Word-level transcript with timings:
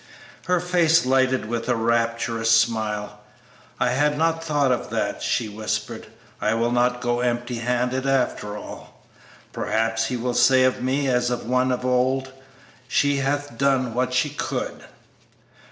Her 0.47 0.59
face 0.59 1.05
lighted 1.05 1.45
with 1.45 1.69
a 1.69 1.75
rapturous 1.75 2.49
smile. 2.49 3.19
"I 3.79 3.89
had 3.89 4.17
not 4.17 4.43
thought 4.43 4.71
of 4.71 4.89
that," 4.89 5.21
she 5.21 5.47
whispered; 5.47 6.07
"I 6.41 6.55
will 6.55 6.71
not 6.71 7.01
go 7.01 7.19
empty 7.19 7.57
handed 7.57 8.07
after 8.07 8.57
all. 8.57 9.05
Perhaps 9.53 10.05
He 10.07 10.17
will 10.17 10.33
say 10.33 10.63
of 10.63 10.81
me, 10.81 11.07
as 11.07 11.29
of 11.29 11.45
one 11.45 11.71
of 11.71 11.85
old, 11.85 12.31
'She 12.87 13.17
hath 13.17 13.59
done 13.59 13.93
what 13.93 14.11
she 14.11 14.29
could.'" 14.31 14.85